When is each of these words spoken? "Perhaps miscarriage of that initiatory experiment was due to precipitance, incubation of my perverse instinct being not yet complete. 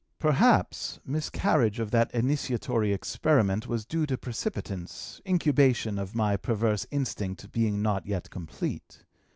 "Perhaps 0.17 0.99
miscarriage 1.05 1.79
of 1.79 1.91
that 1.91 2.11
initiatory 2.11 2.91
experiment 2.91 3.67
was 3.67 3.85
due 3.85 4.07
to 4.07 4.17
precipitance, 4.17 5.21
incubation 5.27 5.99
of 5.99 6.15
my 6.15 6.37
perverse 6.37 6.87
instinct 6.89 7.51
being 7.51 7.83
not 7.83 8.07
yet 8.07 8.31
complete. 8.31 9.03